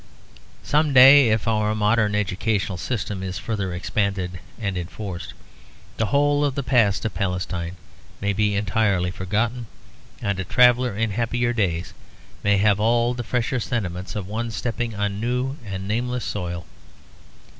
Some 0.63 0.93
day, 0.93 1.29
if 1.29 1.47
our 1.47 1.75
modern 1.75 2.15
educational 2.15 2.79
system 2.79 3.21
is 3.21 3.37
further 3.37 3.71
expanded 3.71 4.39
and 4.59 4.75
enforced, 4.75 5.35
the 5.97 6.07
whole 6.07 6.43
of 6.43 6.55
the 6.55 6.63
past 6.63 7.05
of 7.05 7.13
Palestine 7.13 7.75
may 8.19 8.33
be 8.33 8.55
entirely 8.55 9.11
forgotten; 9.11 9.67
and 10.19 10.39
a 10.39 10.43
traveller 10.43 10.97
in 10.97 11.11
happier 11.11 11.53
days 11.53 11.93
may 12.43 12.57
have 12.57 12.79
all 12.79 13.13
the 13.13 13.23
fresher 13.23 13.59
sentiments 13.59 14.15
of 14.15 14.25
one 14.25 14.49
stepping 14.49 14.95
on 14.95 15.01
a 15.03 15.09
new 15.19 15.57
and 15.63 15.87
nameless 15.87 16.25
soil. 16.25 16.65